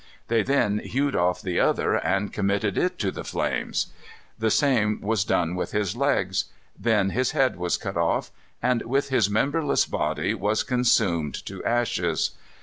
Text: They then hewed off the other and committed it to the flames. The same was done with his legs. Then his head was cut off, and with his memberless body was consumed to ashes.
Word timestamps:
They 0.29 0.41
then 0.41 0.79
hewed 0.79 1.15
off 1.15 1.43
the 1.43 1.59
other 1.59 1.93
and 1.93 2.33
committed 2.33 2.75
it 2.75 2.97
to 2.97 3.11
the 3.11 3.23
flames. 3.23 3.93
The 4.39 4.49
same 4.49 4.99
was 5.01 5.23
done 5.23 5.53
with 5.53 5.73
his 5.73 5.95
legs. 5.95 6.45
Then 6.75 7.11
his 7.11 7.33
head 7.33 7.55
was 7.55 7.77
cut 7.77 7.97
off, 7.97 8.31
and 8.63 8.81
with 8.81 9.09
his 9.09 9.29
memberless 9.29 9.85
body 9.85 10.33
was 10.33 10.63
consumed 10.63 11.35
to 11.45 11.63
ashes. 11.63 12.31